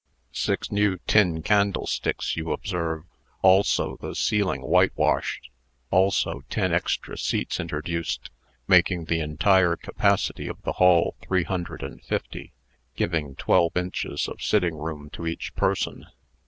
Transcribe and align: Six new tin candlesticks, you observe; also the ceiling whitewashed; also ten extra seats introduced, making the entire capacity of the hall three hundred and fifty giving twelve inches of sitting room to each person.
Six 0.33 0.71
new 0.71 0.97
tin 1.05 1.43
candlesticks, 1.43 2.35
you 2.35 2.51
observe; 2.53 3.03
also 3.43 3.97
the 3.97 4.15
ceiling 4.15 4.61
whitewashed; 4.63 5.51
also 5.91 6.41
ten 6.49 6.73
extra 6.73 7.15
seats 7.19 7.59
introduced, 7.59 8.31
making 8.67 9.05
the 9.05 9.19
entire 9.19 9.75
capacity 9.75 10.47
of 10.47 10.59
the 10.63 10.73
hall 10.81 11.13
three 11.21 11.43
hundred 11.43 11.83
and 11.83 12.01
fifty 12.03 12.51
giving 12.95 13.35
twelve 13.35 13.77
inches 13.77 14.27
of 14.27 14.41
sitting 14.41 14.73
room 14.73 15.11
to 15.11 15.27
each 15.27 15.53
person. 15.53 16.07